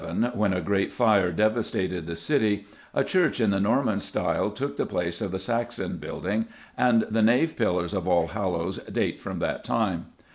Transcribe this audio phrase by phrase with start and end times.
[0.01, 4.49] ]In 1087, when a great fire devastated the city, a church in the Norman style
[4.49, 9.37] took the place of the Saxon building, and the nave pillars of Allhallows date from
[9.37, 10.07] that time.